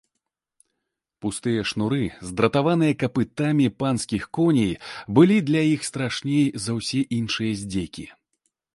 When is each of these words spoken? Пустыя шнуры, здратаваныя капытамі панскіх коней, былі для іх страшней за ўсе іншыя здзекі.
Пустыя 1.25 1.65
шнуры, 1.71 2.01
здратаваныя 2.29 2.93
капытамі 3.05 3.67
панскіх 3.83 4.23
коней, 4.39 4.73
былі 5.19 5.37
для 5.53 5.61
іх 5.77 5.89
страшней 5.93 6.45
за 6.69 6.81
ўсе 6.81 6.99
іншыя 7.21 7.51
здзекі. 7.65 8.13